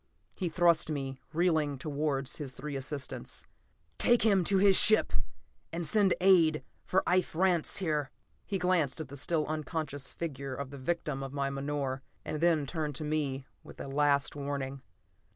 [0.33, 3.45] He thrust me, reeling, towards his three assistants.
[3.99, 5.13] "Take him to his ship,
[5.71, 8.09] and send aid for Ife Rance, here."
[8.47, 12.65] He glanced at the still unconscious figure of the victim of my menore, and then
[12.65, 14.81] turned to me with a last warning.